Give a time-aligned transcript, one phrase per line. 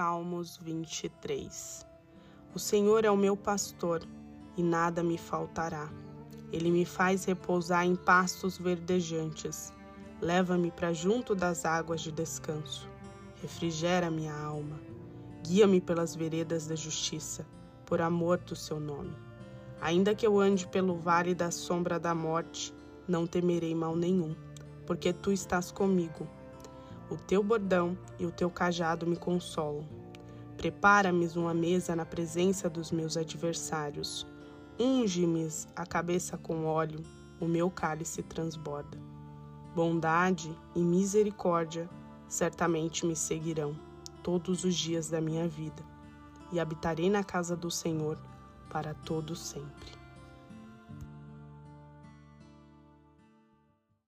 [0.00, 1.86] Salmos 23
[2.54, 4.02] O Senhor é o meu pastor
[4.56, 5.90] e nada me faltará.
[6.50, 9.74] Ele me faz repousar em pastos verdejantes.
[10.18, 12.88] Leva-me para junto das águas de descanso.
[13.42, 14.80] Refrigera minha alma.
[15.46, 17.46] Guia-me pelas veredas da justiça,
[17.84, 19.14] por amor do seu nome.
[19.82, 22.72] Ainda que eu ande pelo vale da sombra da morte,
[23.06, 24.34] não temerei mal nenhum,
[24.86, 26.26] porque tu estás comigo
[27.10, 29.86] o teu bordão e o teu cajado me consolam.
[30.56, 34.26] Prepara-me uma mesa na presença dos meus adversários.
[34.78, 37.02] Unge-me a cabeça com óleo,
[37.40, 38.98] o meu cálice transborda.
[39.74, 41.88] Bondade e misericórdia
[42.28, 43.74] certamente me seguirão
[44.22, 45.82] todos os dias da minha vida,
[46.52, 48.18] e habitarei na casa do Senhor
[48.70, 49.99] para todo sempre.